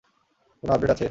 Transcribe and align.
কোন 0.63 0.69
আপডেট 0.69 0.89
আছে? 0.89 0.99